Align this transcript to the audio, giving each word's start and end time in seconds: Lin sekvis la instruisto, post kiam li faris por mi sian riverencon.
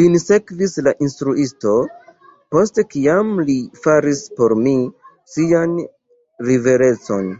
Lin 0.00 0.12
sekvis 0.24 0.76
la 0.88 0.92
instruisto, 1.06 1.72
post 2.54 2.78
kiam 2.94 3.34
li 3.50 3.58
faris 3.88 4.22
por 4.38 4.56
mi 4.62 4.78
sian 5.36 5.78
riverencon. 6.52 7.32